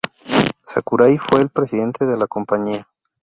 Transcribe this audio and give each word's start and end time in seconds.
Sakurai 0.65 1.19
fue 1.19 1.41
el 1.41 1.49
presidente 1.51 2.07
de 2.07 2.17
la 2.17 2.25
compañía. 2.25 2.87